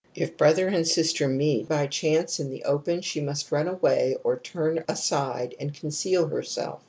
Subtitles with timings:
[0.15, 4.39] If brother and sister meet by chance in the open, she rnust rim away or
[4.39, 6.79] turn aside and conceal herself.